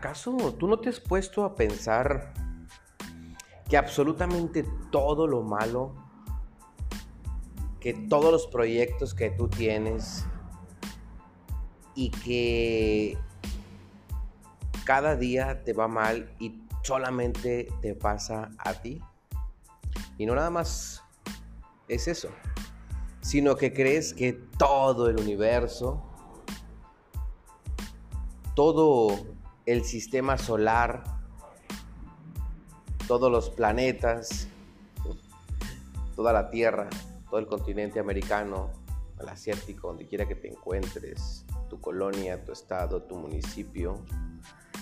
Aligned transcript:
¿acaso 0.00 0.54
tú 0.58 0.66
no 0.66 0.78
te 0.78 0.88
has 0.88 0.98
puesto 0.98 1.44
a 1.44 1.54
pensar 1.54 2.32
que 3.68 3.76
absolutamente 3.76 4.64
todo 4.90 5.26
lo 5.26 5.42
malo, 5.42 5.94
que 7.80 7.92
todos 7.92 8.32
los 8.32 8.46
proyectos 8.46 9.12
que 9.12 9.28
tú 9.30 9.48
tienes 9.48 10.24
y 11.94 12.10
que 12.10 13.18
cada 14.86 15.16
día 15.16 15.62
te 15.64 15.74
va 15.74 15.86
mal 15.86 16.34
y 16.40 16.62
solamente 16.82 17.68
te 17.82 17.94
pasa 17.94 18.52
a 18.56 18.72
ti? 18.72 19.02
Y 20.16 20.24
no 20.24 20.34
nada 20.34 20.48
más 20.48 21.04
es 21.88 22.08
eso, 22.08 22.30
sino 23.20 23.54
que 23.54 23.74
crees 23.74 24.14
que 24.14 24.32
todo 24.32 25.10
el 25.10 25.20
universo, 25.20 26.02
todo 28.54 29.39
el 29.72 29.84
sistema 29.84 30.38
solar, 30.38 31.04
todos 33.06 33.30
los 33.30 33.50
planetas, 33.50 34.48
toda 36.16 36.32
la 36.32 36.50
Tierra, 36.50 36.88
todo 37.28 37.40
el 37.40 37.46
continente 37.46 38.00
americano, 38.00 38.70
el 39.20 39.28
asiático, 39.28 39.88
donde 39.88 40.06
quiera 40.06 40.26
que 40.26 40.34
te 40.34 40.48
encuentres, 40.48 41.44
tu 41.68 41.80
colonia, 41.80 42.44
tu 42.44 42.52
estado, 42.52 43.02
tu 43.02 43.16
municipio, 43.16 43.98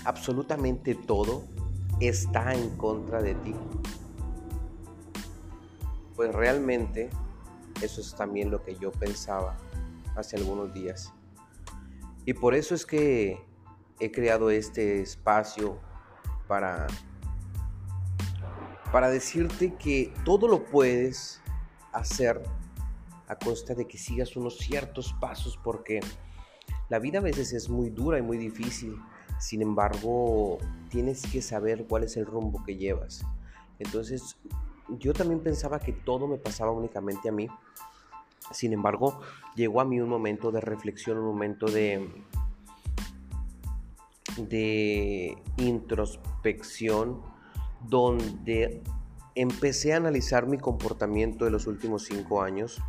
absolutamente 0.05 0.95
todo 0.95 1.43
está 1.99 2.53
en 2.53 2.77
contra 2.77 3.21
de 3.21 3.35
ti 3.35 3.55
pues 6.19 6.35
realmente 6.35 7.09
eso 7.81 8.01
es 8.01 8.13
también 8.13 8.51
lo 8.51 8.61
que 8.61 8.75
yo 8.75 8.91
pensaba 8.91 9.55
hace 10.17 10.35
algunos 10.35 10.73
días. 10.73 11.13
Y 12.25 12.33
por 12.33 12.55
eso 12.55 12.75
es 12.75 12.85
que 12.85 13.39
he 13.99 14.11
creado 14.11 14.49
este 14.49 15.01
espacio 15.01 15.77
para, 16.47 16.87
para 18.91 19.09
decirte 19.09 19.75
que 19.75 20.13
todo 20.25 20.47
lo 20.47 20.65
puedes 20.65 21.41
hacer 21.91 22.41
a 23.27 23.35
costa 23.37 23.75
de 23.75 23.87
que 23.87 23.97
sigas 23.97 24.35
unos 24.35 24.57
ciertos 24.57 25.13
pasos 25.19 25.59
porque 25.63 25.99
la 26.89 26.99
vida 26.99 27.19
a 27.19 27.21
veces 27.21 27.53
es 27.53 27.69
muy 27.69 27.89
dura 27.89 28.17
y 28.17 28.21
muy 28.21 28.37
difícil. 28.37 28.97
Sin 29.39 29.61
embargo, 29.61 30.57
tienes 30.89 31.25
que 31.27 31.41
saber 31.41 31.85
cuál 31.87 32.03
es 32.03 32.17
el 32.17 32.25
rumbo 32.25 32.63
que 32.63 32.75
llevas. 32.75 33.23
Entonces, 33.77 34.37
yo 34.97 35.13
también 35.13 35.41
pensaba 35.41 35.79
que 35.79 35.93
todo 35.93 36.27
me 36.27 36.37
pasaba 36.37 36.71
únicamente 36.71 37.29
a 37.29 37.31
mí. 37.31 37.47
Sin 38.51 38.73
embargo, 38.73 39.21
llegó 39.55 39.81
a 39.81 39.85
mí 39.85 40.01
un 40.01 40.09
momento 40.09 40.51
de 40.51 40.61
reflexión, 40.61 41.19
un 41.19 41.25
momento 41.25 41.67
de, 41.67 42.09
de 44.47 45.37
introspección, 45.57 47.21
donde 47.87 48.81
empecé 49.35 49.93
a 49.93 49.97
analizar 49.97 50.47
mi 50.47 50.57
comportamiento 50.57 51.45
de 51.45 51.51
los 51.51 51.67
últimos 51.67 52.03
cinco 52.03 52.41
años 52.41 52.81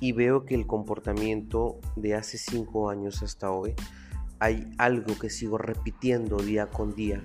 y 0.00 0.12
veo 0.12 0.44
que 0.44 0.54
el 0.54 0.66
comportamiento 0.66 1.78
de 1.96 2.14
hace 2.14 2.38
cinco 2.38 2.90
años 2.90 3.22
hasta 3.22 3.50
hoy 3.50 3.74
hay 4.38 4.70
algo 4.78 5.18
que 5.18 5.30
sigo 5.30 5.58
repitiendo 5.58 6.36
día 6.36 6.66
con 6.66 6.94
día 6.94 7.22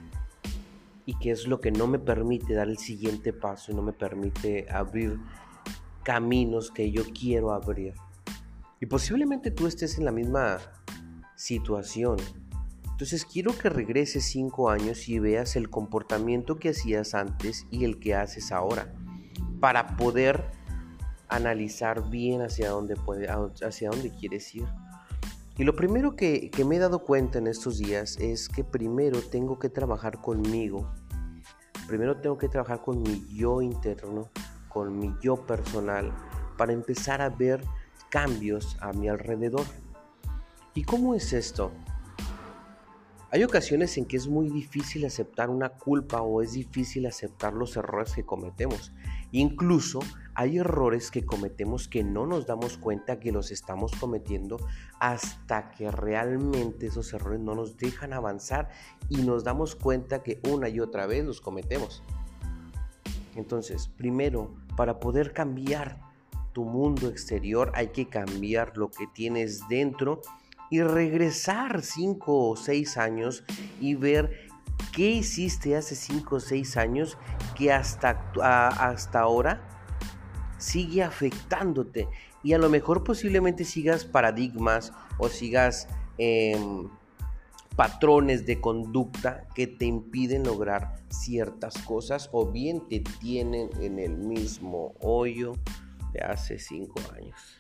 y 1.06 1.16
que 1.16 1.32
es 1.32 1.48
lo 1.48 1.60
que 1.60 1.72
no 1.72 1.88
me 1.88 2.00
permite 2.00 2.54
dar 2.54 2.70
el 2.70 2.78
siguiente 2.78 3.34
paso 3.34 3.72
y 3.72 3.76
no 3.76 3.82
me 3.82 3.94
permite 3.94 4.68
abrir 4.72 5.20
caminos 6.04 6.72
que 6.72 6.92
yo 6.92 7.04
quiero 7.14 7.52
abrir. 7.52 7.96
Y 8.80 8.86
posiblemente 8.86 9.52
tú 9.52 9.68
estés 9.68 9.98
en 9.98 10.06
la 10.06 10.12
misma 10.12 10.60
situación. 11.40 12.18
Entonces 12.84 13.26
quiero 13.26 13.58
que 13.58 13.70
regreses 13.70 14.26
cinco 14.26 14.70
años 14.70 15.08
y 15.08 15.20
veas 15.20 15.56
el 15.56 15.70
comportamiento 15.70 16.58
que 16.58 16.70
hacías 16.70 17.14
antes 17.14 17.66
y 17.72 17.86
el 17.86 18.00
que 18.00 18.14
haces 18.14 18.52
ahora 18.52 18.94
para 19.62 19.96
poder 19.96 20.52
analizar 21.30 22.10
bien 22.10 22.42
hacia 22.42 22.70
dónde, 22.70 22.96
puede, 22.96 23.28
hacia 23.30 23.90
dónde 23.90 24.12
quieres 24.12 24.54
ir. 24.54 24.66
Y 25.58 25.64
lo 25.64 25.76
primero 25.76 26.16
que, 26.16 26.50
que, 26.50 26.66
me 26.66 26.76
he 26.76 26.80
dado 26.80 27.04
cuenta 27.06 27.38
en 27.38 27.48
estos 27.48 27.78
días 27.78 28.18
es 28.18 28.50
que 28.50 28.64
primero 28.64 29.22
tengo 29.22 29.60
que 29.60 29.70
trabajar 29.70 30.20
conmigo 30.22 30.92
primero 31.90 32.18
tengo 32.18 32.38
que 32.38 32.48
trabajar 32.48 32.82
con 32.82 33.02
mi 33.02 33.26
yo 33.34 33.62
interno, 33.64 34.30
con 34.70 34.98
mi 34.98 35.14
yo 35.22 35.36
personal, 35.48 36.14
para 36.56 36.72
empezar 36.72 37.20
a 37.22 37.30
ver 37.30 37.64
cambios 38.10 38.78
a 38.80 38.94
mi 38.94 39.10
alrededor. 39.10 39.66
¿Y 40.80 40.84
cómo 40.84 41.14
es 41.14 41.34
esto? 41.34 41.74
Hay 43.32 43.44
ocasiones 43.44 43.98
en 43.98 44.06
que 44.06 44.16
es 44.16 44.30
muy 44.30 44.48
difícil 44.48 45.04
aceptar 45.04 45.50
una 45.50 45.72
culpa 45.72 46.22
o 46.22 46.42
es 46.42 46.54
difícil 46.54 47.06
aceptar 47.06 47.52
los 47.52 47.76
errores 47.76 48.14
que 48.14 48.24
cometemos. 48.24 48.94
Incluso 49.34 50.00
hay 50.36 50.60
errores 50.60 51.12
que 51.12 51.26
cometemos 51.26 51.90
que 51.90 52.06
no 52.06 52.26
nos 52.26 52.46
damos 52.46 52.78
cuenta 52.78 53.20
que 53.20 53.34
los 53.34 53.52
estamos 53.52 53.92
cometiendo 54.00 54.56
hasta 55.02 55.72
que 55.72 55.92
realmente 55.92 56.88
esos 56.88 57.12
errores 57.12 57.42
no 57.42 57.56
nos 57.56 57.76
dejan 57.76 58.14
avanzar 58.14 58.70
y 59.10 59.18
nos 59.18 59.44
damos 59.44 59.76
cuenta 59.76 60.24
que 60.24 60.40
una 60.50 60.70
y 60.70 60.80
otra 60.80 61.08
vez 61.08 61.26
los 61.26 61.42
cometemos. 61.42 62.04
Entonces, 63.36 63.90
primero, 63.90 64.56
para 64.78 65.02
poder 65.02 65.34
cambiar 65.34 66.00
tu 66.54 66.64
mundo 66.64 67.10
exterior 67.10 67.72
hay 67.76 67.90
que 67.90 68.08
cambiar 68.08 68.78
lo 68.78 68.90
que 68.90 69.08
tienes 69.14 69.68
dentro 69.68 70.22
y 70.70 70.82
regresar 70.82 71.82
5 71.82 72.50
o 72.50 72.56
6 72.56 72.98
años 72.98 73.44
y 73.80 73.96
ver 73.96 74.50
qué 74.94 75.10
hiciste 75.12 75.76
hace 75.76 75.96
5 75.96 76.36
o 76.36 76.40
6 76.40 76.78
años 76.78 77.18
que 77.56 77.72
hasta, 77.72 78.32
hasta 78.42 79.20
ahora 79.20 79.62
sigue 80.58 81.04
afectándote 81.04 82.08
y 82.44 82.54
a 82.54 82.58
lo 82.58 82.70
mejor 82.70 83.04
posiblemente 83.04 83.64
sigas 83.64 84.06
paradigmas 84.06 84.94
o 85.18 85.30
sigas 85.30 85.88
em, 86.18 86.90
patrones 87.76 88.46
de 88.46 88.60
conducta 88.60 89.48
que 89.56 89.68
te 89.68 89.86
impiden 89.86 90.44
lograr 90.44 90.96
ciertas 91.10 91.78
cosas 91.80 92.30
o 92.32 92.46
bien 92.46 92.88
te 92.88 93.00
tienen 93.00 93.70
en 93.80 94.00
el 94.00 94.18
mismo 94.18 94.94
hoyo 95.00 95.54
de 96.14 96.22
hace 96.22 96.60
5 96.60 97.00
años. 97.16 97.59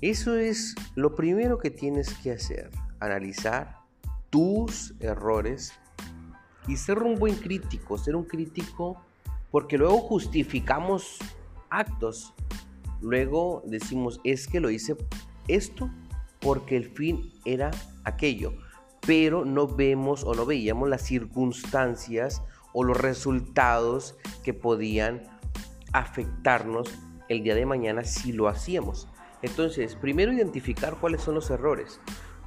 Eso 0.00 0.36
es 0.36 0.76
lo 0.94 1.16
primero 1.16 1.58
que 1.58 1.70
tienes 1.70 2.14
que 2.14 2.30
hacer, 2.30 2.70
analizar 3.00 3.78
tus 4.30 4.94
errores 5.00 5.72
y 6.68 6.76
ser 6.76 7.02
un 7.02 7.16
buen 7.16 7.34
crítico, 7.34 7.98
ser 7.98 8.14
un 8.14 8.22
crítico 8.22 9.02
porque 9.50 9.76
luego 9.76 9.98
justificamos 9.98 11.18
actos. 11.68 12.32
Luego 13.00 13.64
decimos, 13.66 14.20
es 14.22 14.46
que 14.46 14.60
lo 14.60 14.70
hice 14.70 14.96
esto 15.48 15.90
porque 16.38 16.76
el 16.76 16.90
fin 16.90 17.32
era 17.44 17.72
aquello, 18.04 18.52
pero 19.04 19.44
no 19.44 19.66
vemos 19.66 20.22
o 20.22 20.32
no 20.32 20.46
veíamos 20.46 20.88
las 20.88 21.02
circunstancias 21.02 22.40
o 22.72 22.84
los 22.84 22.96
resultados 22.96 24.16
que 24.44 24.54
podían 24.54 25.22
afectarnos 25.92 26.88
el 27.28 27.42
día 27.42 27.56
de 27.56 27.66
mañana 27.66 28.04
si 28.04 28.30
lo 28.30 28.46
hacíamos. 28.46 29.08
Entonces, 29.42 29.94
primero 29.94 30.32
identificar 30.32 30.96
cuáles 31.00 31.22
son 31.22 31.34
los 31.34 31.50
errores. 31.50 32.00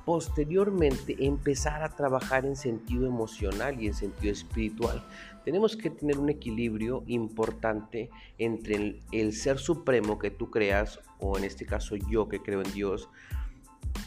Posteriormente, 0.06 1.16
empezar 1.20 1.84
a 1.84 1.96
trabajar 1.96 2.46
en 2.46 2.56
sentido 2.56 3.06
emocional 3.06 3.80
y 3.80 3.88
en 3.88 3.94
sentido 3.94 4.34
espiritual. 4.34 5.04
Tenemos 5.46 5.78
que 5.78 5.90
tener 5.90 6.18
un 6.18 6.30
equilibrio 6.30 7.04
importante 7.08 8.10
entre 8.38 9.00
el, 9.12 9.34
ser 9.34 9.60
supremo 9.60 10.18
que 10.18 10.32
tú 10.32 10.50
creas, 10.50 11.00
o 11.20 11.38
en 11.38 11.44
este 11.44 11.66
caso 11.66 11.96
yo 11.96 12.28
que 12.28 12.42
creo 12.42 12.62
en 12.62 12.74
Dios, 12.74 13.10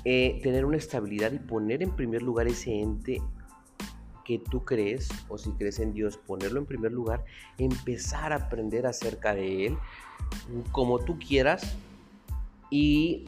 eh, 0.05 0.41
tener 0.43 0.65
una 0.65 0.77
estabilidad 0.77 1.33
y 1.33 1.39
poner 1.39 1.83
en 1.83 1.95
primer 1.95 2.23
lugar 2.23 2.49
ese 2.49 2.81
ente 2.81 3.23
que 4.25 4.39
tú 4.39 4.65
crees, 4.65 5.09
o 5.29 5.39
si 5.39 5.53
crees 5.53 5.79
en 5.79 5.93
Dios, 5.93 6.17
ponerlo 6.17 6.59
en 6.59 6.67
primer 6.67 6.93
lugar, 6.93 7.25
empezar 7.59 8.33
a 8.33 8.37
aprender 8.37 8.87
acerca 8.87 9.35
de 9.35 9.67
Él, 9.67 9.79
como 10.73 10.99
tú 10.99 11.19
quieras, 11.19 11.77
y 12.75 13.25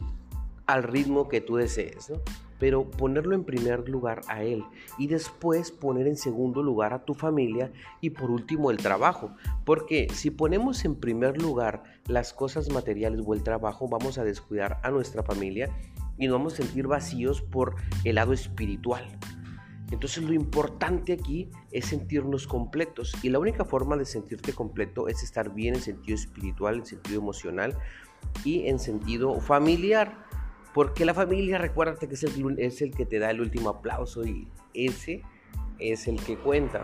al 0.65 0.83
ritmo 0.83 1.29
que 1.29 1.39
tú 1.39 1.55
desees, 1.55 2.11
pero 2.59 2.91
ponerlo 2.91 3.33
en 3.33 3.45
primer 3.45 3.87
lugar 3.87 4.19
a 4.27 4.43
él 4.43 4.65
y 4.97 5.07
después 5.07 5.71
poner 5.71 6.05
en 6.05 6.17
segundo 6.17 6.61
lugar 6.61 6.91
a 6.91 7.05
tu 7.05 7.13
familia 7.13 7.71
y 8.01 8.09
por 8.09 8.29
último 8.29 8.71
el 8.71 8.77
trabajo, 8.77 9.31
porque 9.63 10.09
si 10.11 10.31
ponemos 10.31 10.83
en 10.83 10.95
primer 10.95 11.41
lugar 11.41 11.81
las 12.07 12.33
cosas 12.33 12.69
materiales 12.73 13.21
o 13.25 13.33
el 13.33 13.41
trabajo 13.41 13.87
vamos 13.87 14.17
a 14.17 14.25
descuidar 14.25 14.81
a 14.83 14.91
nuestra 14.91 15.23
familia 15.23 15.69
y 16.17 16.27
nos 16.27 16.39
vamos 16.39 16.53
a 16.55 16.57
sentir 16.57 16.85
vacíos 16.87 17.41
por 17.41 17.75
el 18.03 18.15
lado 18.15 18.33
espiritual. 18.33 19.07
Entonces 19.91 20.23
lo 20.23 20.33
importante 20.33 21.13
aquí 21.13 21.49
es 21.71 21.85
sentirnos 21.85 22.45
completos 22.45 23.15
y 23.23 23.29
la 23.29 23.39
única 23.39 23.63
forma 23.63 23.95
de 23.95 24.03
sentirte 24.03 24.51
completo 24.51 25.07
es 25.07 25.23
estar 25.23 25.53
bien 25.53 25.75
en 25.75 25.81
sentido 25.81 26.15
espiritual, 26.15 26.79
en 26.79 26.85
sentido 26.85 27.21
emocional, 27.21 27.77
y 28.43 28.67
en 28.67 28.79
sentido 28.79 29.39
familiar. 29.39 30.25
Porque 30.73 31.05
la 31.05 31.13
familia, 31.13 31.57
recuérdate 31.57 32.07
que 32.07 32.13
es 32.13 32.23
el, 32.23 32.59
es 32.59 32.81
el 32.81 32.91
que 32.91 33.05
te 33.05 33.19
da 33.19 33.31
el 33.31 33.41
último 33.41 33.69
aplauso 33.69 34.25
y 34.25 34.47
ese 34.73 35.23
es 35.79 36.07
el 36.07 36.21
que 36.21 36.37
cuenta. 36.37 36.83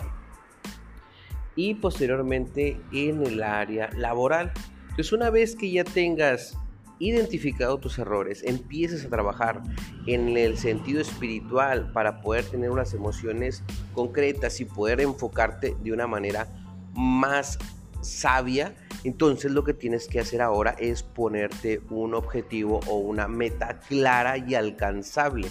Y 1.55 1.75
posteriormente 1.75 2.79
en 2.91 3.23
el 3.23 3.43
área 3.43 3.89
laboral. 3.95 4.51
Entonces 4.89 5.13
una 5.13 5.29
vez 5.29 5.55
que 5.55 5.71
ya 5.71 5.83
tengas 5.83 6.57
identificado 6.99 7.77
tus 7.79 7.99
errores, 7.99 8.43
empieces 8.43 9.05
a 9.05 9.09
trabajar 9.09 9.61
en 10.07 10.37
el 10.37 10.57
sentido 10.57 11.01
espiritual 11.01 11.91
para 11.91 12.21
poder 12.21 12.45
tener 12.45 12.71
unas 12.71 12.93
emociones 12.93 13.63
concretas 13.93 14.59
y 14.61 14.65
poder 14.65 15.01
enfocarte 15.01 15.75
de 15.83 15.91
una 15.91 16.07
manera 16.07 16.47
más 16.93 17.57
sabia, 18.01 18.75
entonces 19.03 19.51
lo 19.51 19.63
que 19.63 19.73
tienes 19.73 20.07
que 20.07 20.19
hacer 20.19 20.41
ahora 20.41 20.75
es 20.79 21.03
ponerte 21.03 21.81
un 21.89 22.13
objetivo 22.13 22.79
o 22.87 22.97
una 22.97 23.27
meta 23.27 23.79
clara 23.79 24.37
y 24.37 24.55
alcanzable. 24.55 25.47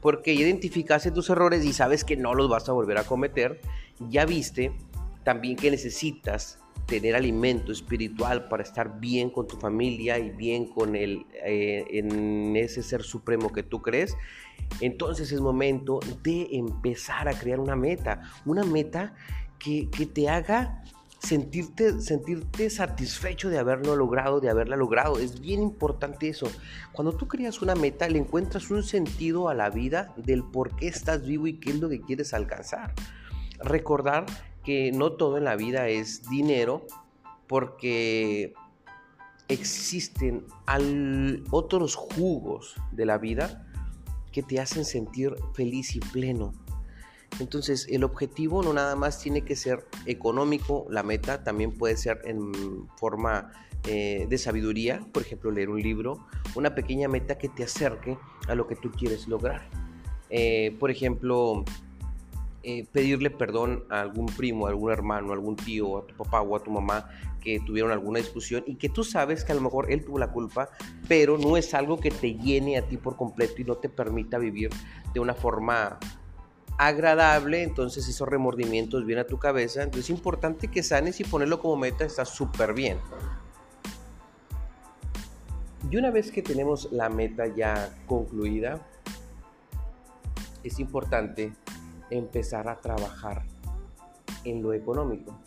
Porque 0.00 0.32
identificaste 0.34 1.10
tus 1.10 1.30
errores 1.30 1.64
y 1.64 1.72
sabes 1.72 2.04
que 2.04 2.16
no 2.16 2.34
los 2.34 2.48
vas 2.48 2.68
a 2.68 2.72
volver 2.72 2.98
a 2.98 3.04
cometer, 3.04 3.60
ya 4.08 4.24
viste 4.24 4.72
también 5.24 5.56
que 5.56 5.70
necesitas 5.70 6.58
tener 6.86 7.16
alimento 7.16 7.72
espiritual 7.72 8.48
para 8.48 8.62
estar 8.62 9.00
bien 9.00 9.30
con 9.30 9.48
tu 9.48 9.56
familia 9.56 10.18
y 10.18 10.30
bien 10.30 10.66
con 10.66 10.94
el, 10.94 11.26
eh, 11.44 11.84
en 11.90 12.56
ese 12.56 12.82
ser 12.82 13.02
supremo 13.02 13.52
que 13.52 13.64
tú 13.64 13.82
crees, 13.82 14.16
entonces 14.80 15.32
es 15.32 15.40
momento 15.40 15.98
de 16.22 16.48
empezar 16.52 17.28
a 17.28 17.36
crear 17.36 17.58
una 17.58 17.74
meta, 17.74 18.22
una 18.44 18.62
meta 18.62 19.14
que, 19.58 19.88
que 19.90 20.06
te 20.06 20.28
haga 20.28 20.84
sentirte, 21.26 22.00
sentirte 22.00 22.70
satisfecho 22.70 23.50
de 23.50 23.58
haberlo 23.58 23.96
logrado, 23.96 24.40
de 24.40 24.48
haberla 24.48 24.76
logrado. 24.76 25.18
Es 25.18 25.40
bien 25.40 25.60
importante 25.62 26.28
eso. 26.28 26.46
Cuando 26.92 27.12
tú 27.12 27.26
creas 27.28 27.60
una 27.62 27.74
meta, 27.74 28.08
le 28.08 28.18
encuentras 28.18 28.70
un 28.70 28.82
sentido 28.82 29.48
a 29.48 29.54
la 29.54 29.70
vida 29.70 30.14
del 30.16 30.44
por 30.44 30.76
qué 30.76 30.88
estás 30.88 31.26
vivo 31.26 31.46
y 31.46 31.58
qué 31.58 31.70
es 31.70 31.80
lo 31.80 31.88
que 31.88 32.00
quieres 32.00 32.32
alcanzar. 32.32 32.94
Recordar 33.58 34.26
que 34.64 34.92
no 34.92 35.12
todo 35.12 35.38
en 35.38 35.44
la 35.44 35.56
vida 35.56 35.88
es 35.88 36.28
dinero, 36.28 36.86
porque 37.46 38.54
existen 39.48 40.44
otros 41.50 41.94
jugos 41.94 42.74
de 42.92 43.06
la 43.06 43.18
vida 43.18 43.66
que 44.32 44.42
te 44.42 44.60
hacen 44.60 44.84
sentir 44.84 45.34
feliz 45.54 45.94
y 45.96 46.00
pleno. 46.00 46.52
Entonces 47.40 47.86
el 47.90 48.04
objetivo 48.04 48.62
no 48.62 48.72
nada 48.72 48.96
más 48.96 49.20
tiene 49.20 49.42
que 49.42 49.56
ser 49.56 49.86
económico, 50.06 50.86
la 50.90 51.02
meta 51.02 51.44
también 51.44 51.72
puede 51.72 51.96
ser 51.96 52.20
en 52.24 52.88
forma 52.96 53.52
eh, 53.86 54.26
de 54.28 54.38
sabiduría, 54.38 55.06
por 55.12 55.22
ejemplo 55.22 55.50
leer 55.50 55.68
un 55.68 55.80
libro, 55.80 56.26
una 56.54 56.74
pequeña 56.74 57.08
meta 57.08 57.38
que 57.38 57.48
te 57.48 57.64
acerque 57.64 58.18
a 58.48 58.54
lo 58.54 58.66
que 58.66 58.76
tú 58.76 58.90
quieres 58.90 59.28
lograr. 59.28 59.68
Eh, 60.28 60.76
por 60.80 60.90
ejemplo, 60.90 61.64
eh, 62.68 62.84
pedirle 62.90 63.30
perdón 63.30 63.84
a 63.90 64.00
algún 64.00 64.26
primo, 64.26 64.66
a 64.66 64.70
algún 64.70 64.90
hermano, 64.90 65.30
a 65.30 65.34
algún 65.34 65.54
tío, 65.54 65.98
a 65.98 66.06
tu 66.06 66.16
papá 66.16 66.40
o 66.42 66.56
a 66.56 66.62
tu 66.64 66.72
mamá 66.72 67.08
que 67.40 67.60
tuvieron 67.60 67.92
alguna 67.92 68.18
discusión 68.18 68.64
y 68.66 68.74
que 68.74 68.88
tú 68.88 69.04
sabes 69.04 69.44
que 69.44 69.52
a 69.52 69.54
lo 69.54 69.60
mejor 69.60 69.92
él 69.92 70.04
tuvo 70.04 70.18
la 70.18 70.32
culpa, 70.32 70.70
pero 71.06 71.38
no 71.38 71.56
es 71.56 71.74
algo 71.74 71.96
que 71.96 72.10
te 72.10 72.34
llene 72.34 72.76
a 72.76 72.82
ti 72.82 72.96
por 72.96 73.16
completo 73.16 73.62
y 73.62 73.64
no 73.64 73.76
te 73.76 73.88
permita 73.88 74.38
vivir 74.38 74.70
de 75.14 75.20
una 75.20 75.32
forma 75.32 76.00
agradable, 76.78 77.62
entonces 77.62 78.08
esos 78.08 78.28
remordimientos 78.28 79.06
vienen 79.06 79.24
a 79.24 79.28
tu 79.28 79.38
cabeza, 79.38 79.82
entonces 79.82 80.10
es 80.10 80.16
importante 80.16 80.68
que 80.68 80.82
sanes 80.82 81.20
y 81.20 81.24
ponerlo 81.24 81.60
como 81.60 81.76
meta 81.76 82.04
está 82.04 82.24
súper 82.24 82.74
bien. 82.74 82.98
Y 85.90 85.96
una 85.96 86.10
vez 86.10 86.32
que 86.32 86.42
tenemos 86.42 86.90
la 86.92 87.08
meta 87.08 87.46
ya 87.46 87.94
concluida, 88.06 88.80
es 90.64 90.80
importante 90.80 91.52
empezar 92.10 92.68
a 92.68 92.80
trabajar 92.80 93.44
en 94.44 94.62
lo 94.62 94.72
económico. 94.72 95.38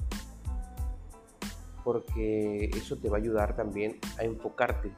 Porque 1.83 2.69
eso 2.75 2.97
te 2.97 3.09
va 3.09 3.17
a 3.17 3.19
ayudar 3.19 3.55
también 3.55 3.99
a 4.17 4.23
enfocarte. 4.23 4.91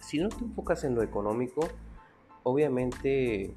Si 0.00 0.18
no 0.18 0.28
te 0.28 0.44
enfocas 0.44 0.84
en 0.84 0.94
lo 0.94 1.02
económico, 1.02 1.68
obviamente 2.46 3.52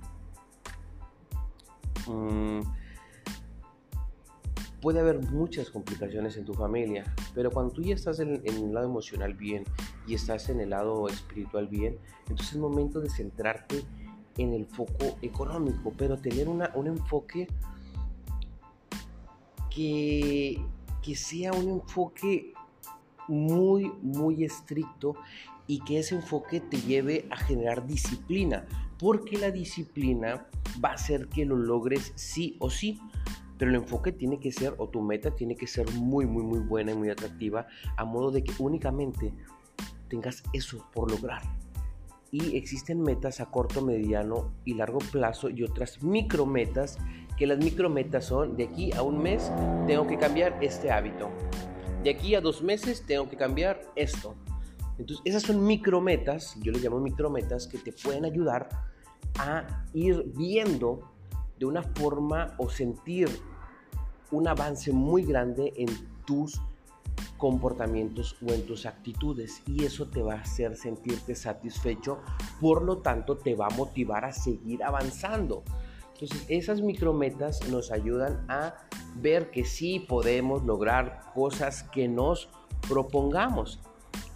mm, 2.08 2.62
puede 4.82 5.00
haber 5.00 5.22
muchas 5.30 5.70
complicaciones 5.70 6.38
en 6.38 6.46
tu 6.46 6.56
familia, 6.56 7.04
pero 7.36 7.52
cuando 7.52 7.72
tú 7.72 7.84
ya 7.84 7.94
estás 7.94 8.20
en, 8.20 8.42
en, 8.44 8.56
el 8.56 8.74
lado 8.74 8.88
emocional 8.88 9.36
bien 9.36 9.64
y 10.08 10.16
estás 10.16 10.50
en 10.50 10.60
el 10.60 10.72
lado 10.72 11.08
espiritual 11.08 11.68
bien, 11.68 12.00
entonces 12.22 12.54
es 12.54 12.58
momento 12.58 13.00
de 13.00 13.12
centrarte 13.12 13.84
en 14.38 14.54
el 14.54 14.66
foco 14.66 15.20
económico, 15.22 15.94
pero 15.96 16.18
tener 16.18 16.50
una, 16.50 16.72
un 16.74 16.88
enfoque 16.88 17.48
que, 19.70 20.66
que 21.04 21.16
sea 21.16 21.54
un 21.54 21.70
enfoque 21.70 22.54
muy, 23.28 23.92
muy 24.02 24.44
estricto 24.44 25.14
y 25.70 25.82
que 25.82 26.00
ese 26.00 26.16
enfoque 26.16 26.62
te 26.62 26.82
lleve 26.82 27.28
a 27.30 27.38
generar 27.38 27.86
disciplina, 27.86 28.66
porque 28.98 29.38
la 29.38 29.52
disciplina 29.52 30.48
va 30.84 30.90
a 30.90 30.94
hacer 30.94 31.28
que 31.28 31.46
lo 31.46 31.56
logres 31.56 32.12
sí 32.16 32.58
o 32.60 32.72
sí. 32.72 33.00
Pero 33.60 33.70
el 33.70 33.76
enfoque 33.76 34.12
tiene 34.12 34.40
que 34.40 34.52
ser, 34.52 34.74
o 34.80 34.90
tu 34.90 35.04
meta 35.04 35.36
tiene 35.36 35.56
que 35.56 35.68
ser 35.68 35.88
muy, 35.92 36.26
muy, 36.26 36.42
muy 36.42 36.58
buena 36.58 36.92
y 36.92 36.96
muy 36.96 37.12
atractiva, 37.12 37.68
a 37.98 38.04
modo 38.04 38.32
de 38.32 38.44
que 38.44 38.52
únicamente 38.58 39.32
tengas 40.08 40.42
eso 40.54 40.90
por 40.92 41.12
lograr 41.12 41.44
y 42.32 42.58
existen 42.58 43.02
metas 43.02 43.40
a 43.40 43.46
corto, 43.46 43.84
mediano 43.84 44.52
y 44.66 44.74
largo 44.74 45.00
plazo 45.00 45.50
y 45.50 45.64
otras 45.64 46.02
micrometas, 46.02 46.98
que 47.38 47.46
las 47.46 47.60
micrometas 47.60 48.26
son 48.26 48.58
de 48.58 48.66
aquí 48.66 48.92
a 48.94 49.04
un 49.04 49.22
mes 49.22 49.52
tengo 49.86 50.08
que 50.08 50.18
cambiar 50.18 50.58
este 50.62 50.92
hábito, 50.92 51.30
de 52.04 52.10
aquí 52.10 52.34
a 52.34 52.42
dos 52.42 52.64
meses 52.64 53.04
tengo 53.06 53.30
que 53.30 53.38
cambiar 53.38 53.82
esto. 53.96 54.36
Entonces 55.00 55.22
esas 55.26 55.44
son 55.44 55.66
micrometas, 55.66 56.56
yo 56.62 56.72
les 56.72 56.84
llamo 56.84 57.00
micrometas, 57.00 57.68
que 57.68 57.78
te 57.78 57.94
pueden 57.94 58.26
ayudar 58.26 58.70
a 59.40 59.86
ir 59.94 60.24
viendo 60.36 61.10
de 61.58 61.66
una 61.66 61.84
forma 61.84 62.54
o 62.58 62.70
sentir 62.70 63.30
un 64.32 64.48
avance 64.48 64.92
muy 64.92 65.24
grande 65.24 65.74
en 65.78 65.88
tus 66.26 66.62
comportamientos 67.38 68.36
o 68.46 68.52
en 68.52 68.66
tus 68.66 68.86
actitudes 68.86 69.62
y 69.66 69.86
eso 69.86 70.08
te 70.08 70.22
va 70.22 70.34
a 70.34 70.42
hacer 70.42 70.76
sentirte 70.76 71.34
satisfecho, 71.34 72.20
por 72.60 72.84
lo 72.84 72.98
tanto 72.98 73.38
te 73.38 73.56
va 73.56 73.68
a 73.68 73.76
motivar 73.76 74.26
a 74.26 74.34
seguir 74.34 74.84
avanzando. 74.84 75.64
Entonces 76.14 76.46
esas 76.50 76.82
micrometas 76.82 77.68
nos 77.70 77.92
ayudan 77.92 78.46
a 78.50 78.76
ver 79.16 79.52
que 79.52 79.64
sí 79.64 80.02
podemos 80.02 80.66
lograr 80.66 81.32
cosas 81.34 81.84
que 81.84 82.10
nos 82.10 82.50
propongamos. 82.90 83.80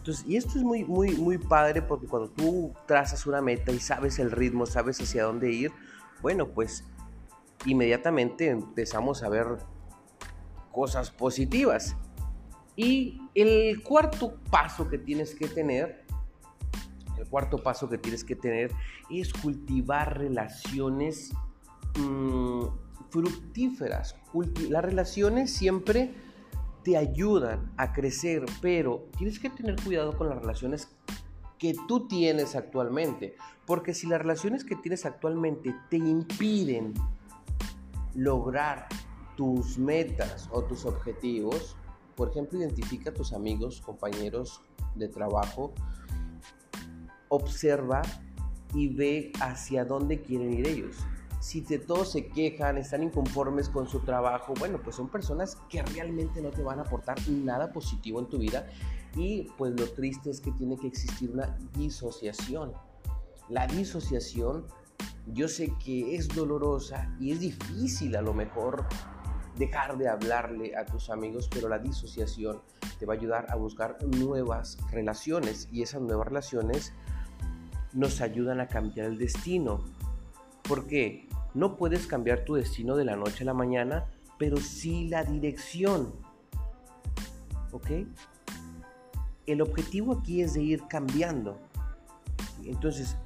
Entonces, 0.03 0.25
y 0.27 0.36
esto 0.36 0.57
es 0.57 0.65
muy, 0.65 0.83
muy, 0.83 1.15
muy 1.15 1.38
padre 1.38 1.81
porque 1.81 2.07
cuando 2.07 2.29
tú 2.29 2.74
trazas 2.86 3.25
una 3.25 3.41
meta 3.41 3.72
y 3.72 3.79
sabes 3.79 4.19
el 4.19 4.31
ritmo, 4.31 4.65
sabes 4.65 5.00
hacia 5.00 5.24
dónde 5.24 5.50
ir, 5.50 5.72
bueno, 6.22 6.50
pues 6.50 6.83
inmediatamente 7.65 8.50
empezamos 8.50 9.24
a 9.24 9.29
ver 9.29 9.60
cosas 10.74 11.10
positivas. 11.10 11.95
Y 12.75 13.22
el 13.33 13.81
cuarto 13.81 14.36
paso 14.51 14.89
que 14.89 14.98
tienes 14.98 15.36
que 15.36 15.48
tener, 15.48 16.03
el 17.17 17.25
cuarto 17.29 17.63
paso 17.63 17.88
que 17.88 17.98
tienes 17.98 18.25
que 18.25 18.36
tener 18.36 18.74
es 19.10 19.31
cultivar 19.31 20.17
relaciones 20.17 21.31
mm, 21.98 22.65
fructíferas. 23.10 24.17
las 24.67 24.83
relaciones 24.83 25.53
siempre 25.53 26.13
te 26.84 26.98
ayudan 26.98 27.72
a 27.78 27.94
crecer, 27.94 28.46
pero 28.62 29.08
tienes 29.18 29.40
que 29.40 29.50
tener 29.50 29.82
cuidado 29.82 30.18
con 30.18 30.30
las 30.30 30.40
relaciones 30.40 30.90
que 31.58 31.74
tú 31.88 32.08
tienes 32.08 32.56
actualmente. 32.56 33.36
Porque 33.66 33.94
si 33.94 34.08
las 34.08 34.22
relaciones 34.22 34.66
que 34.66 34.75
tienes 34.75 35.06
actualmente 35.06 35.74
te 35.90 35.98
impiden 35.98 36.94
lograr 38.13 38.88
tus 39.38 39.78
metas 39.78 40.50
o 40.52 40.63
tus 40.63 40.86
objetivos, 40.86 41.78
por 42.16 42.30
ejemplo, 42.30 42.60
identifica 42.60 43.10
a 43.10 43.13
tus 43.13 43.34
amigos, 43.34 43.82
compañeros 43.82 44.62
de 44.96 45.08
trabajo, 45.08 45.74
observa 47.30 48.02
y 48.75 48.94
ve 48.94 49.32
hacia 49.40 49.86
dónde 49.86 50.22
quieren 50.22 50.54
ir 50.54 50.68
ellos. 50.68 50.98
Si 51.44 51.60
de 51.60 51.78
todos 51.78 52.10
se 52.10 52.28
quejan, 52.28 52.78
están 52.78 53.04
inconformes 53.04 53.68
con 53.68 53.86
su 53.86 54.00
trabajo, 54.00 54.54
bueno, 54.58 54.80
pues 54.82 54.96
son 54.96 55.10
personas 55.10 55.58
que 55.68 55.84
realmente 55.84 56.42
no 56.42 56.52
te 56.52 56.64
van 56.64 56.80
a 56.80 56.84
aportar 56.84 57.18
nada 57.28 57.74
positivo 57.74 58.22
en 58.22 58.30
tu 58.30 58.38
vida 58.38 58.66
y 59.14 59.50
pues 59.58 59.78
lo 59.78 59.92
triste 59.92 60.30
es 60.30 60.40
que 60.40 60.54
tiene 60.54 60.78
que 60.78 60.88
existir 60.88 61.32
una 61.32 61.54
disociación. 61.76 62.72
La 63.50 63.68
disociación 63.68 64.68
yo 65.34 65.50
sé 65.50 65.74
que 65.84 66.16
es 66.16 66.30
dolorosa 66.30 67.14
y 67.20 67.34
es 67.34 67.42
difícil 67.42 68.16
a 68.16 68.22
lo 68.22 68.34
mejor 68.34 68.86
dejar 69.58 69.98
de 69.98 70.08
hablarle 70.08 70.78
a 70.78 70.86
tus 70.86 71.10
amigos, 71.10 71.50
pero 71.54 71.68
la 71.68 71.78
disociación 71.78 72.62
te 73.00 73.06
va 73.06 73.16
a 73.16 73.18
ayudar 73.18 73.48
a 73.50 73.56
buscar 73.56 73.98
nuevas 74.02 74.78
relaciones 74.92 75.68
y 75.74 75.82
esas 75.82 76.00
nuevas 76.04 76.26
relaciones 76.26 76.94
nos 77.92 78.22
ayudan 78.22 78.62
a 78.62 78.70
cambiar 78.70 79.08
el 79.08 79.18
destino. 79.18 79.84
¿Por 80.64 80.88
qué? 80.88 81.28
No 81.53 81.77
puedes 81.77 82.07
cambiar 82.07 82.45
tu 82.45 82.55
destino 82.55 82.95
de 82.95 83.05
la 83.05 83.15
noche 83.15 83.43
a 83.43 83.45
la 83.45 83.53
mañana, 83.53 84.05
pero 84.38 84.57
sí 84.57 85.07
la 85.07 85.24
dirección. 85.24 86.13
¿Ok? 87.72 87.91
El 89.45 89.62
objetivo 89.62 90.13
aquí 90.13 90.41
es 90.41 90.53
de 90.53 90.63
ir 90.63 90.88
cambiando. 90.88 91.60
Entonces, 92.63 93.17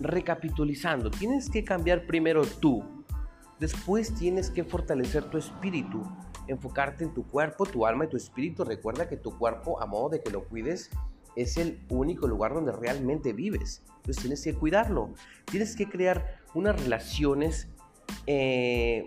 recapitulizando, 0.00 1.10
tienes 1.10 1.50
que 1.50 1.64
cambiar 1.64 2.06
primero 2.06 2.42
tú. 2.44 2.84
Después 3.58 4.14
tienes 4.14 4.50
que 4.50 4.64
fortalecer 4.64 5.24
tu 5.24 5.38
espíritu, 5.38 6.02
enfocarte 6.46 7.04
en 7.04 7.14
tu 7.14 7.24
cuerpo, 7.24 7.64
tu 7.64 7.86
alma 7.86 8.04
y 8.04 8.08
tu 8.08 8.16
espíritu. 8.16 8.64
Recuerda 8.64 9.08
que 9.08 9.16
tu 9.16 9.36
cuerpo, 9.38 9.80
a 9.80 9.86
modo 9.86 10.10
de 10.10 10.22
que 10.22 10.30
lo 10.30 10.44
cuides, 10.44 10.90
es 11.36 11.56
el 11.58 11.78
único 11.88 12.26
lugar 12.26 12.54
donde 12.54 12.72
realmente 12.72 13.32
vives. 13.32 13.82
Entonces 13.96 14.22
tienes 14.22 14.42
que 14.42 14.54
cuidarlo. 14.54 15.12
Tienes 15.44 15.76
que 15.76 15.88
crear 15.88 16.40
unas 16.54 16.80
relaciones 16.80 17.68
eh, 18.26 19.06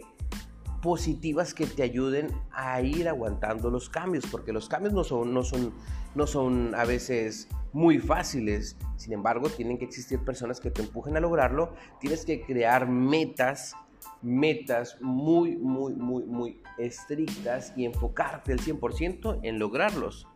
positivas 0.81 1.53
que 1.53 1.65
te 1.65 1.83
ayuden 1.83 2.31
a 2.51 2.81
ir 2.81 3.09
aguantando 3.09 3.69
los 3.69 3.89
cambios, 3.89 4.25
porque 4.27 4.53
los 4.53 4.69
cambios 4.69 4.93
no 4.93 5.03
son, 5.03 5.33
no 5.33 5.43
son, 5.43 5.73
no 6.15 6.27
son 6.27 6.73
a 6.75 6.85
veces 6.85 7.49
muy 7.73 7.99
fáciles. 7.99 8.77
Sin 8.95 9.13
embargo, 9.13 9.49
tienen 9.49 9.77
que 9.77 9.85
existir 9.85 10.19
personas 10.19 10.59
que 10.59 10.71
te 10.71 10.81
empujen 10.81 11.17
a 11.17 11.19
lograrlo. 11.19 11.73
Tienes 11.99 12.25
que 12.25 12.41
crear 12.41 12.87
metas, 12.87 13.75
metas 14.21 14.97
muy, 15.01 15.57
muy, 15.57 15.93
muy, 15.95 16.23
muy 16.23 16.61
estrictas 16.77 17.73
y 17.75 17.85
enfocarte 17.85 18.53
al 18.53 18.59
100% 18.59 19.39
en 19.43 19.59
lograrlos. 19.59 20.27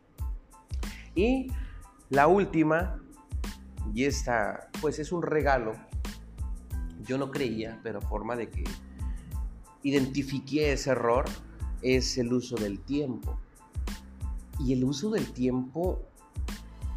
Y 1.16 1.48
la 2.14 2.28
última, 2.28 3.02
y 3.92 4.06
esta 4.06 4.70
pues 4.82 5.00
es 5.00 5.12
un 5.12 5.24
regalo, 5.24 5.74
yo 7.08 7.18
no 7.18 7.32
creía, 7.32 7.80
pero 7.82 8.02
forma 8.02 8.36
de 8.36 8.52
que 8.52 8.64
identifiqué 9.82 10.74
ese 10.74 10.92
error, 10.92 11.26
es 11.82 12.20
el 12.20 12.32
uso 12.32 12.56
del 12.56 12.80
tiempo. 12.80 13.40
Y 14.60 14.74
el 14.74 14.84
uso 14.84 15.10
del 15.10 15.34
tiempo 15.34 16.04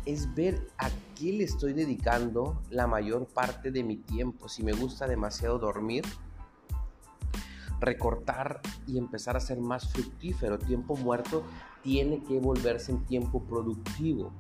es 0.05 0.35
ver 0.35 0.69
a 0.77 0.91
qué 1.15 1.33
le 1.33 1.45
estoy 1.45 1.73
dedicando 1.73 2.61
la 2.69 2.87
mayor 2.87 3.27
parte 3.27 3.71
de 3.71 3.83
mi 3.83 3.97
tiempo. 3.97 4.51
Si 4.51 4.63
me 4.63 4.73
gusta 4.73 5.09
demasiado 5.09 5.59
dormir, 5.59 6.05
recortar 7.81 8.61
y 8.87 8.99
empezar 8.99 9.35
a 9.35 9.41
ser 9.41 9.61
más 9.61 9.89
fructífero. 9.89 10.59
Tiempo 10.59 10.95
muerto 10.95 11.43
tiene 11.83 12.23
que 12.23 12.39
volverse 12.39 12.93
en 12.93 13.07
tiempo 13.07 13.43
productivo. 13.45 14.31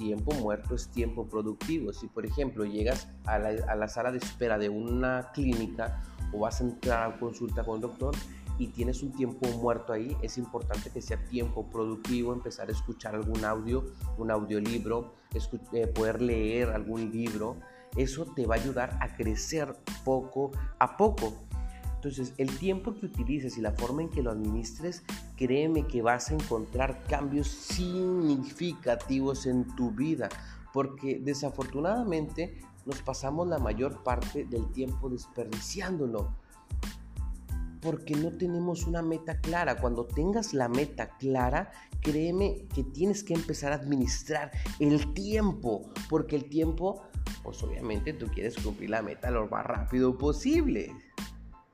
Tiempo 0.00 0.32
muerto 0.32 0.74
es 0.74 0.88
tiempo 0.88 1.28
productivo. 1.28 1.92
Si 1.92 2.06
por 2.06 2.24
ejemplo 2.24 2.64
llegas 2.64 3.06
a 3.26 3.38
la, 3.38 3.50
a 3.68 3.74
la 3.76 3.86
sala 3.86 4.10
de 4.10 4.16
espera 4.16 4.56
de 4.56 4.70
una 4.70 5.30
clínica 5.34 6.00
o 6.32 6.38
vas 6.38 6.62
a 6.62 6.64
entrar 6.64 7.12
a 7.12 7.18
consulta 7.18 7.62
con 7.64 7.74
un 7.74 7.80
doctor, 7.82 8.14
y 8.60 8.68
tienes 8.68 9.02
un 9.02 9.12
tiempo 9.12 9.46
muerto 9.58 9.92
ahí, 9.92 10.16
es 10.22 10.36
importante 10.36 10.90
que 10.90 11.00
sea 11.00 11.22
tiempo 11.24 11.70
productivo, 11.70 12.32
empezar 12.32 12.68
a 12.68 12.72
escuchar 12.72 13.14
algún 13.14 13.42
audio, 13.44 13.84
un 14.18 14.30
audiolibro, 14.30 15.14
eh, 15.72 15.86
poder 15.86 16.20
leer 16.20 16.68
algún 16.68 17.10
libro. 17.10 17.56
Eso 17.96 18.26
te 18.26 18.46
va 18.46 18.56
a 18.56 18.58
ayudar 18.58 18.98
a 19.00 19.16
crecer 19.16 19.74
poco 20.04 20.50
a 20.78 20.96
poco. 20.98 21.32
Entonces, 21.94 22.34
el 22.38 22.58
tiempo 22.58 22.94
que 22.94 23.06
utilices 23.06 23.58
y 23.58 23.60
la 23.60 23.72
forma 23.72 24.02
en 24.02 24.10
que 24.10 24.22
lo 24.22 24.30
administres, 24.30 25.04
créeme 25.40 25.86
que 25.86 26.02
vas 26.02 26.30
a 26.30 26.34
encontrar 26.34 27.02
cambios 27.04 27.48
significativos 27.48 29.46
en 29.46 29.64
tu 29.74 29.90
vida, 29.90 30.28
porque 30.74 31.18
desafortunadamente 31.18 32.60
nos 32.84 33.00
pasamos 33.00 33.48
la 33.48 33.58
mayor 33.58 34.02
parte 34.02 34.44
del 34.44 34.70
tiempo 34.70 35.08
desperdiciándolo 35.08 36.36
porque 37.80 38.14
no 38.14 38.32
tenemos 38.32 38.86
una 38.86 39.00
meta 39.00 39.40
clara. 39.40 39.76
Cuando 39.76 40.04
tengas 40.04 40.52
la 40.52 40.68
meta 40.68 41.16
clara, 41.16 41.70
créeme 42.02 42.66
que 42.74 42.84
tienes 42.84 43.24
que 43.24 43.32
empezar 43.32 43.72
a 43.72 43.76
administrar 43.76 44.50
el 44.78 45.14
tiempo, 45.14 45.90
porque 46.10 46.36
el 46.36 46.50
tiempo, 46.50 47.02
pues 47.42 47.62
obviamente 47.62 48.12
tú 48.12 48.26
quieres 48.26 48.56
cumplir 48.58 48.90
la 48.90 49.00
meta 49.00 49.30
lo 49.30 49.48
más 49.48 49.64
rápido 49.64 50.18
posible, 50.18 50.92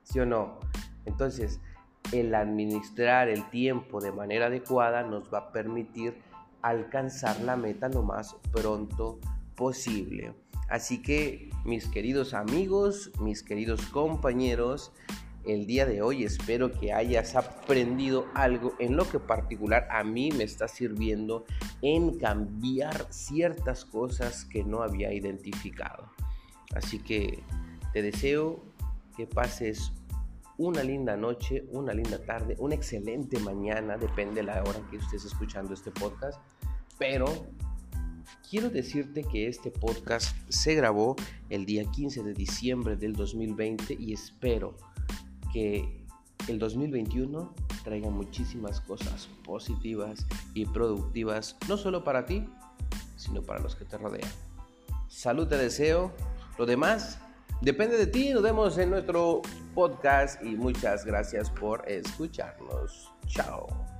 ¿sí 0.04 0.20
o 0.20 0.26
no? 0.26 0.60
Entonces, 1.04 1.58
el 2.12 2.34
administrar 2.34 3.28
el 3.28 3.48
tiempo 3.50 4.00
de 4.00 4.12
manera 4.12 4.46
adecuada 4.46 5.02
nos 5.02 5.32
va 5.32 5.38
a 5.38 5.52
permitir 5.52 6.14
alcanzar 6.62 7.40
la 7.40 7.56
meta 7.56 7.88
lo 7.88 8.02
más 8.02 8.36
pronto 8.52 9.18
posible. 9.54 10.34
Así 10.68 11.02
que 11.02 11.50
mis 11.64 11.86
queridos 11.86 12.34
amigos, 12.34 13.12
mis 13.20 13.42
queridos 13.42 13.86
compañeros, 13.86 14.92
el 15.46 15.66
día 15.66 15.86
de 15.86 16.02
hoy. 16.02 16.24
Espero 16.24 16.72
que 16.72 16.92
hayas 16.92 17.36
aprendido 17.36 18.26
algo 18.34 18.74
en 18.78 18.96
lo 18.96 19.08
que 19.08 19.18
particular 19.18 19.86
a 19.90 20.04
mí 20.04 20.30
me 20.32 20.44
está 20.44 20.68
sirviendo 20.68 21.44
en 21.82 22.18
cambiar 22.18 23.06
ciertas 23.10 23.84
cosas 23.84 24.44
que 24.44 24.64
no 24.64 24.82
había 24.82 25.12
identificado. 25.12 26.10
Así 26.74 26.98
que 26.98 27.42
te 27.92 28.02
deseo 28.02 28.62
que 29.16 29.26
pases 29.26 29.92
una 30.58 30.82
linda 30.82 31.16
noche, 31.16 31.66
una 31.72 31.92
linda 31.92 32.18
tarde, 32.18 32.56
una 32.58 32.74
excelente 32.74 33.38
mañana, 33.40 33.96
depende 33.96 34.36
de 34.36 34.44
la 34.44 34.62
hora 34.62 34.80
que 34.90 34.96
estés 34.96 35.24
escuchando 35.24 35.74
este 35.74 35.90
podcast. 35.90 36.38
Pero 36.98 37.26
quiero 38.48 38.70
decirte 38.70 39.22
que 39.22 39.48
este 39.48 39.70
podcast 39.70 40.36
se 40.48 40.74
grabó 40.74 41.16
el 41.50 41.66
día 41.66 41.84
15 41.84 42.22
de 42.22 42.32
diciembre 42.32 42.96
del 42.96 43.12
2020 43.14 43.96
y 43.98 44.12
espero 44.12 44.76
que 45.52 46.04
el 46.48 46.58
2021 46.58 47.54
traiga 47.84 48.10
muchísimas 48.10 48.80
cosas 48.80 49.28
positivas 49.44 50.26
y 50.54 50.64
productivas, 50.66 51.56
no 51.68 51.76
solo 51.76 52.04
para 52.04 52.24
ti, 52.24 52.44
sino 53.16 53.42
para 53.42 53.60
los 53.60 53.76
que 53.76 53.84
te 53.84 53.98
rodean. 53.98 54.30
Salud 55.08 55.46
te 55.46 55.56
deseo. 55.56 56.12
Lo 56.58 56.66
demás 56.66 57.18
depende 57.60 57.96
de 57.96 58.06
ti. 58.06 58.30
Nos 58.30 58.42
vemos 58.42 58.78
en 58.78 58.90
nuestro 58.90 59.42
podcast 59.74 60.42
y 60.42 60.56
muchas 60.56 61.04
gracias 61.04 61.50
por 61.50 61.88
escucharnos. 61.88 63.10
Chao. 63.26 63.95